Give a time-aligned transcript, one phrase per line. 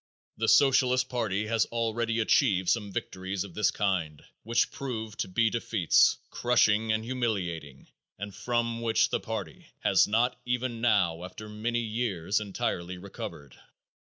[0.35, 5.51] The Socialist party has already achieved some victories of this kind which proved to be
[5.51, 11.81] defeats, crushing and humiliating, and from which the party has not even now, after many
[11.81, 13.55] years, entirely recovered.